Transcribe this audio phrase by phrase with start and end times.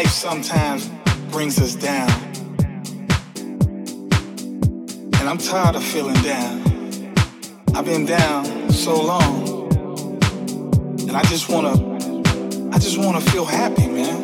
[0.00, 0.90] life sometimes
[1.30, 2.10] brings us down.
[5.18, 6.52] And I'm tired of feeling down.
[7.76, 9.70] I've been down so long.
[11.06, 11.74] And I just wanna,
[12.74, 14.18] I just wanna feel happy, man.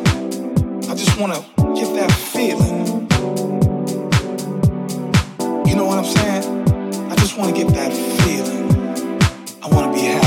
[0.91, 1.39] I just wanna
[1.79, 3.07] get that feeling.
[5.67, 6.43] You know what I'm saying?
[7.09, 8.65] I just wanna get that feeling.
[9.63, 10.20] I wanna be happy.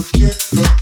[0.00, 0.77] Thank